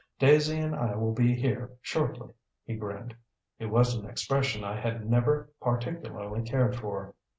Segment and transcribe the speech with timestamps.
[0.17, 2.33] Daisy and I will be here shortly."
[2.65, 3.15] He grinned.
[3.59, 7.13] It was an expression I had never particularly cared for.